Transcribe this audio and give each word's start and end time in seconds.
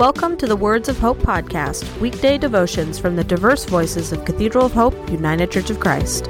Welcome 0.00 0.38
to 0.38 0.46
the 0.46 0.56
Words 0.56 0.88
of 0.88 0.98
Hope 0.98 1.18
podcast, 1.18 1.84
weekday 2.00 2.38
devotions 2.38 2.98
from 2.98 3.16
the 3.16 3.22
diverse 3.22 3.66
voices 3.66 4.12
of 4.12 4.24
Cathedral 4.24 4.64
of 4.64 4.72
Hope, 4.72 4.94
United 5.10 5.50
Church 5.50 5.68
of 5.68 5.78
Christ. 5.78 6.24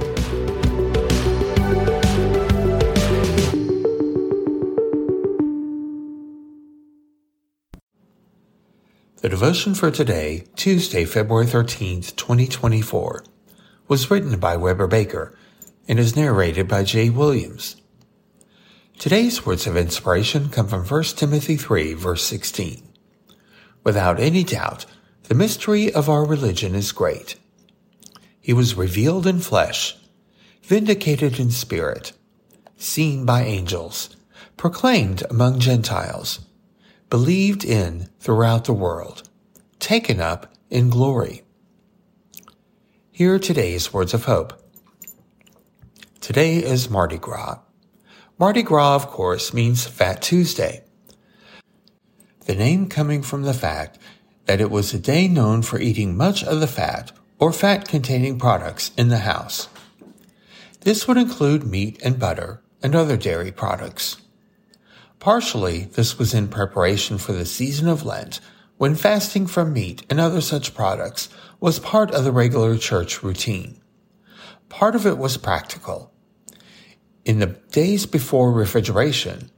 The 9.21 9.29
devotion 9.29 9.77
for 9.77 9.93
today, 9.93 10.49
Tuesday, 10.57 11.05
February 11.05 11.47
13th, 11.47 12.17
2024, 12.17 13.23
was 13.87 14.11
written 14.11 14.41
by 14.41 14.57
Weber 14.57 14.89
Baker 14.89 15.39
and 15.87 16.01
is 16.01 16.17
narrated 16.17 16.67
by 16.67 16.83
Jay 16.83 17.09
Williams. 17.09 17.77
Today's 18.99 19.47
words 19.47 19.69
of 19.69 19.77
inspiration 19.77 20.49
come 20.49 20.67
from 20.67 20.85
1 20.85 21.05
Timothy 21.05 21.55
3, 21.55 21.95
verse 21.95 22.25
16. 22.25 22.90
Without 23.83 24.21
any 24.21 24.45
doubt, 24.45 24.85
the 25.25 25.35
mystery 25.35 25.93
of 25.93 26.09
our 26.09 26.25
religion 26.25 26.75
is 26.75 26.93
great. 26.93 27.37
He 28.41 28.53
was 28.53 28.75
revealed 28.75 29.27
in 29.27 29.41
flesh, 29.41 29.97
vindicated 30.63 31.39
in 31.39 31.51
spirit, 31.51 32.13
seen 32.77 33.25
by 33.25 33.43
angels, 33.43 34.17
proclaimed 34.57 35.23
among 35.31 35.61
Gentiles, 35.61 36.41
believed 37.09 37.65
in 37.65 38.09
throughout 38.19 38.65
the 38.67 38.73
world, 38.73 39.29
taken 39.79 40.21
up 40.21 40.53
in 40.69 40.91
glory. 40.91 41.43
Here 43.11 43.35
are 43.35 43.39
today's 43.39 43.93
words 43.93 44.15
of 44.15 44.25
hope. 44.25 44.53
Today 46.21 46.57
is 46.57 46.91
Mardi 46.91 47.19
Gras. 47.19 47.61
Mardi 48.39 48.63
Gras, 48.63 48.95
of 48.95 49.07
course, 49.07 49.55
means 49.55 49.87
Fat 49.87 50.21
Tuesday 50.23 50.85
the 52.47 52.55
name 52.55 52.89
coming 52.89 53.23
from 53.23 53.43
the 53.43 53.55
fact 53.55 53.99
that 54.47 54.61
it 54.61 54.71
was 54.71 54.93
a 54.93 54.99
day 54.99 55.29
known 55.29 55.63
for 55.63 55.79
eating 55.79 56.17
much 56.17 56.43
of 56.43 56.61
the 56.61 56.67
fat 56.67 57.13
or 57.39 57.53
fat 57.53 57.89
containing 57.89 58.39
products 58.39 58.93
in 58.97 59.09
the 59.09 59.19
house. 59.19 59.69
This 60.81 61.07
would 61.07 61.17
include 61.17 61.65
meat 61.65 62.01
and 62.03 62.19
butter 62.19 62.63
and 62.83 62.95
other 62.95 63.17
dairy 63.17 63.53
products. 63.53 64.17
Partially, 65.19 65.85
this 65.85 66.19
was 66.19 66.33
in 66.33 66.49
preparation 66.49 67.19
for 67.19 67.33
the 67.33 67.45
season 67.45 67.89
of 67.89 68.05
Lent, 68.07 68.41
when 68.79 68.95
fasting 68.95 69.47
from 69.47 69.75
meat 69.75 70.07
and 70.09 70.19
other 70.19 70.41
such 70.41 70.75
products 70.75 71.29
was 71.61 71.79
part 71.79 72.11
of 72.13 72.25
the 72.25 72.33
regular 72.33 72.79
church 72.79 73.23
routine. 73.23 73.79
Part 74.71 74.95
of 74.95 75.05
it 75.05 75.19
was 75.19 75.37
practical. 75.37 76.11
In 77.27 77.41
the 77.41 77.59
days 77.71 78.07
before 78.07 78.51
refrigeration, 78.51 79.51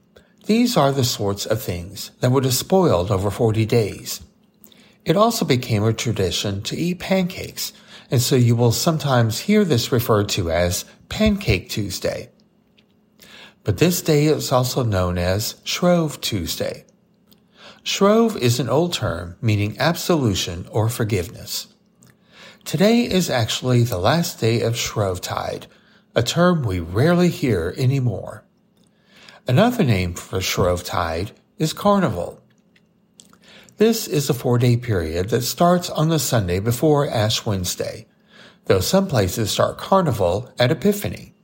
these 0.47 0.77
are 0.77 0.91
the 0.91 1.05
sorts 1.05 1.47
of 1.47 1.63
things 1.63 2.11
that 2.21 2.33
were 2.33 2.41
despoiled 2.41 3.11
over 3.11 3.31
40 3.31 3.65
days. 3.67 4.21
It 5.05 5.17
also 5.17 5.45
became 5.45 5.85
a 5.85 5.93
tradition 5.93 6.63
to 6.63 6.77
eat 6.77 6.99
pancakes, 6.99 7.73
and 8.11 8.21
so 8.21 8.37
you 8.37 8.57
will 8.57 8.73
sometimes 8.73 9.41
hear 9.41 9.65
this 9.65 9.93
referred 9.93 10.29
to 10.31 10.51
as 10.51 10.85
Pancake 11.09 11.69
Tuesday. 11.69 12.31
But 13.65 13.79
this 13.79 14.03
day 14.03 14.27
is 14.27 14.51
also 14.51 14.83
known 14.83 15.19
as 15.19 15.57
Shrove 15.65 16.21
Tuesday. 16.21 16.85
Shrove 17.85 18.37
is 18.37 18.59
an 18.59 18.69
old 18.69 18.93
term 18.93 19.37
meaning 19.41 19.77
absolution 19.79 20.67
or 20.71 20.89
forgiveness. 20.89 21.69
Today 22.65 23.03
is 23.03 23.29
actually 23.29 23.83
the 23.83 23.99
last 23.99 24.41
day 24.41 24.61
of 24.61 24.75
Shrovetide, 24.75 25.67
a 26.15 26.23
term 26.23 26.63
we 26.63 26.79
rarely 26.79 27.29
hear 27.29 27.75
anymore. 27.77 28.45
Another 29.49 29.83
name 29.83 30.15
for 30.15 30.39
Shrovetide 30.39 31.33
is 31.59 31.73
Carnival. 31.73 32.41
This 33.77 34.07
is 34.07 34.31
a 34.31 34.35
four 34.35 34.57
day 34.57 34.77
period 34.77 35.31
that 35.31 35.43
starts 35.43 35.91
on 35.91 36.11
the 36.11 36.21
Sunday 36.21 36.61
before 36.61 37.11
Ash 37.11 37.45
Wednesday, 37.45 38.07
though 38.67 38.79
some 38.79 39.09
places 39.09 39.51
start 39.51 39.79
Carnival 39.79 40.49
at 40.61 40.71
Epiphany. 40.71 41.35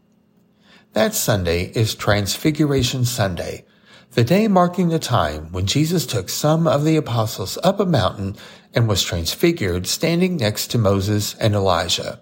That 0.92 1.12
Sunday 1.12 1.72
is 1.74 1.96
Transfiguration 1.96 3.04
Sunday, 3.04 3.64
the 4.12 4.22
day 4.22 4.46
marking 4.46 4.90
the 4.90 5.00
time 5.00 5.50
when 5.50 5.66
Jesus 5.66 6.06
took 6.06 6.28
some 6.28 6.68
of 6.68 6.84
the 6.84 6.94
apostles 6.94 7.58
up 7.64 7.80
a 7.80 7.84
mountain 7.84 8.36
and 8.72 8.86
was 8.88 9.02
transfigured 9.02 9.88
standing 9.88 10.36
next 10.36 10.68
to 10.68 10.78
Moses 10.78 11.34
and 11.34 11.52
Elijah. 11.52 12.20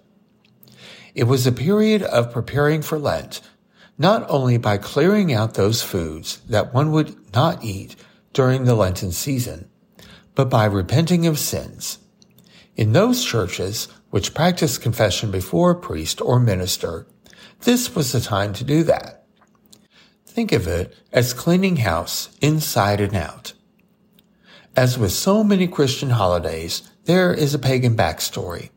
It 1.13 1.25
was 1.25 1.45
a 1.45 1.51
period 1.51 2.01
of 2.01 2.33
preparing 2.33 2.81
for 2.81 2.97
Lent 2.97 3.41
not 3.97 4.25
only 4.29 4.57
by 4.57 4.77
clearing 4.77 5.33
out 5.33 5.55
those 5.55 5.81
foods 5.81 6.39
that 6.47 6.73
one 6.73 6.91
would 6.91 7.15
not 7.33 7.63
eat 7.63 7.95
during 8.33 8.65
the 8.65 8.75
Lenten 8.75 9.11
season, 9.11 9.69
but 10.35 10.49
by 10.49 10.65
repenting 10.65 11.25
of 11.25 11.39
sins. 11.39 11.97
In 12.75 12.93
those 12.93 13.25
churches 13.25 13.87
which 14.11 14.35
practiced 14.35 14.81
confession 14.81 15.31
before 15.31 15.71
a 15.71 15.79
priest 15.79 16.21
or 16.21 16.39
minister, 16.39 17.07
this 17.61 17.95
was 17.95 18.11
the 18.11 18.19
time 18.19 18.53
to 18.53 18.63
do 18.63 18.83
that. 18.83 19.25
Think 20.25 20.51
of 20.51 20.67
it 20.67 20.93
as 21.11 21.33
cleaning 21.33 21.77
house 21.77 22.29
inside 22.41 23.01
and 23.01 23.15
out. 23.15 23.53
As 24.75 24.99
with 24.99 25.11
so 25.11 25.43
many 25.43 25.67
Christian 25.67 26.11
holidays, 26.11 26.87
there 27.05 27.33
is 27.33 27.55
a 27.55 27.59
pagan 27.59 27.95
backstory. 27.95 28.69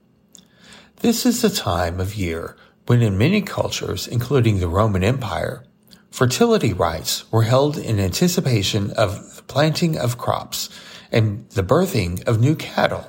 This 1.00 1.26
is 1.26 1.42
the 1.42 1.50
time 1.50 2.00
of 2.00 2.14
year 2.14 2.56
when 2.90 3.02
in 3.02 3.16
many 3.16 3.40
cultures, 3.40 4.08
including 4.08 4.58
the 4.58 4.66
Roman 4.66 5.04
Empire, 5.04 5.62
fertility 6.10 6.72
rites 6.72 7.30
were 7.30 7.44
held 7.44 7.78
in 7.78 8.00
anticipation 8.00 8.90
of 8.94 9.36
the 9.36 9.42
planting 9.42 9.96
of 9.96 10.18
crops 10.18 10.68
and 11.12 11.48
the 11.50 11.62
birthing 11.62 12.20
of 12.26 12.40
new 12.40 12.56
cattle. 12.56 13.08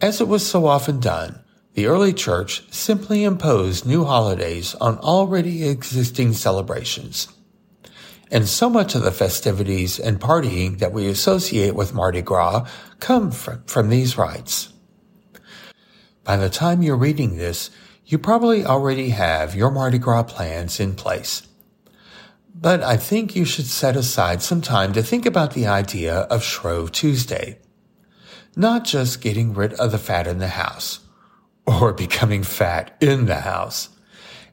As 0.00 0.20
it 0.20 0.26
was 0.26 0.44
so 0.44 0.66
often 0.66 0.98
done, 0.98 1.44
the 1.74 1.86
early 1.86 2.12
church 2.12 2.64
simply 2.72 3.22
imposed 3.22 3.86
new 3.86 4.04
holidays 4.04 4.74
on 4.80 4.98
already 4.98 5.68
existing 5.68 6.32
celebrations. 6.32 7.28
And 8.32 8.48
so 8.48 8.68
much 8.68 8.96
of 8.96 9.02
the 9.02 9.12
festivities 9.12 10.00
and 10.00 10.20
partying 10.20 10.80
that 10.80 10.92
we 10.92 11.06
associate 11.06 11.76
with 11.76 11.94
Mardi 11.94 12.20
Gras 12.20 12.66
come 12.98 13.30
from, 13.30 13.62
from 13.66 13.90
these 13.90 14.18
rites. 14.18 14.72
By 16.24 16.36
the 16.36 16.50
time 16.50 16.82
you're 16.82 16.96
reading 16.96 17.36
this, 17.36 17.70
you 18.10 18.18
probably 18.18 18.64
already 18.64 19.10
have 19.10 19.54
your 19.54 19.70
Mardi 19.70 19.98
Gras 19.98 20.24
plans 20.24 20.80
in 20.80 20.96
place. 20.96 21.46
But 22.52 22.82
I 22.82 22.96
think 22.96 23.36
you 23.36 23.44
should 23.44 23.66
set 23.66 23.96
aside 23.96 24.42
some 24.42 24.60
time 24.60 24.92
to 24.94 25.02
think 25.02 25.26
about 25.26 25.54
the 25.54 25.68
idea 25.68 26.14
of 26.22 26.42
Shrove 26.42 26.90
Tuesday. 26.90 27.60
Not 28.56 28.84
just 28.84 29.20
getting 29.20 29.54
rid 29.54 29.74
of 29.74 29.92
the 29.92 29.98
fat 29.98 30.26
in 30.26 30.38
the 30.38 30.48
house, 30.48 31.00
or 31.64 31.92
becoming 31.92 32.42
fat 32.42 32.96
in 33.00 33.26
the 33.26 33.42
house, 33.42 33.90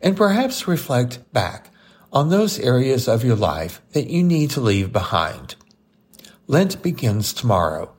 and 0.04 0.16
perhaps 0.16 0.68
reflect 0.68 1.34
back 1.34 1.74
on 2.14 2.30
those 2.30 2.60
areas 2.60 3.08
of 3.08 3.24
your 3.24 3.36
life 3.36 3.82
that 3.94 4.08
you 4.08 4.22
need 4.22 4.52
to 4.52 4.62
leave 4.62 4.94
behind. 4.94 5.56
Lent 6.46 6.84
begins 6.84 7.34
tomorrow, 7.34 7.92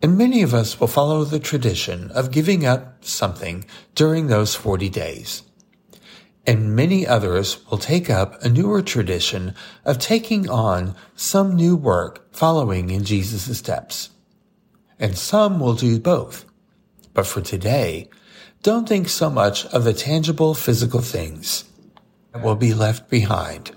and 0.00 0.16
many 0.16 0.42
of 0.42 0.54
us 0.54 0.78
will 0.78 0.86
follow 0.86 1.24
the 1.24 1.40
tradition 1.40 2.10
of 2.12 2.30
giving 2.30 2.64
up 2.64 3.04
something 3.04 3.64
during 3.94 4.28
those 4.28 4.54
40 4.54 4.88
days. 4.88 5.42
And 6.46 6.74
many 6.74 7.06
others 7.06 7.58
will 7.68 7.78
take 7.78 8.08
up 8.08 8.42
a 8.42 8.48
newer 8.48 8.80
tradition 8.80 9.54
of 9.84 9.98
taking 9.98 10.48
on 10.48 10.94
some 11.14 11.54
new 11.54 11.76
work 11.76 12.32
following 12.32 12.90
in 12.90 13.04
Jesus' 13.04 13.58
steps. 13.58 14.10
And 14.98 15.18
some 15.18 15.60
will 15.60 15.74
do 15.74 15.98
both. 15.98 16.44
But 17.12 17.26
for 17.26 17.40
today, 17.40 18.08
don't 18.62 18.88
think 18.88 19.08
so 19.08 19.28
much 19.28 19.66
of 19.66 19.84
the 19.84 19.92
tangible 19.92 20.54
physical 20.54 21.00
things 21.00 21.64
that 22.32 22.42
will 22.42 22.56
be 22.56 22.72
left 22.72 23.10
behind. 23.10 23.72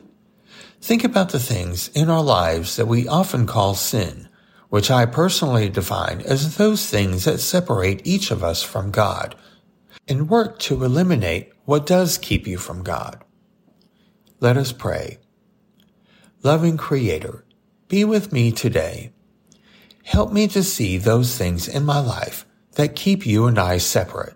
Think 0.82 1.04
about 1.04 1.30
the 1.30 1.40
things 1.40 1.90
in 1.90 2.10
our 2.10 2.24
lives 2.24 2.76
that 2.76 2.88
we 2.88 3.08
often 3.08 3.46
call 3.48 3.76
sin 3.76 4.30
which 4.72 4.90
I 4.90 5.06
personally 5.06 5.68
define 5.68 6.22
as 6.22 6.56
those 6.56 6.90
things 6.90 7.26
that 7.26 7.42
separate 7.42 8.08
each 8.08 8.32
of 8.32 8.42
us 8.42 8.64
from 8.64 8.90
God, 8.90 9.36
and 10.08 10.30
work 10.30 10.60
to 10.60 10.86
eliminate 10.86 11.52
what 11.66 11.86
does 11.86 12.18
keep 12.18 12.48
you 12.48 12.58
from 12.58 12.82
God. 12.82 13.22
Let 14.40 14.56
us 14.56 14.72
pray. 14.72 15.18
Loving 16.42 16.78
Creator, 16.78 17.44
be 17.90 18.06
with 18.06 18.32
me 18.32 18.50
today. 18.50 19.12
Help 20.06 20.32
me 20.32 20.48
to 20.48 20.64
see 20.64 20.98
those 20.98 21.38
things 21.38 21.68
in 21.68 21.84
my 21.84 22.00
life 22.00 22.46
that 22.76 22.96
keep 22.96 23.26
you 23.26 23.48
and 23.48 23.60
I 23.60 23.78
separate. 23.78 24.36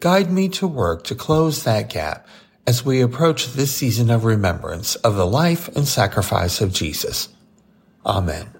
Guide 0.00 0.30
me 0.30 0.50
to 0.50 0.66
work 0.66 1.02
to 1.04 1.14
close 1.14 1.64
that 1.64 1.88
gap 1.88 2.28
as 2.66 2.84
we 2.84 3.00
approach 3.00 3.54
this 3.54 3.74
season 3.74 4.10
of 4.10 4.26
remembrance 4.26 4.96
of 4.96 5.14
the 5.14 5.26
life 5.26 5.74
and 5.74 5.88
sacrifice 5.88 6.60
of 6.60 6.74
Jesus. 6.74 7.30
Amen. 8.04 8.59